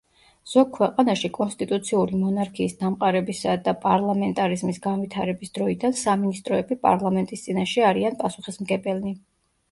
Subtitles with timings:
[0.51, 9.15] ზოგ ქვეყანაში კონსტიტუციური მონარქიის დამყარებისა და პარლამენტარიზმის განვითარების დროიდან სამინისტროები პარლამენტის წინაშე არიან პასუხისმგებელნი.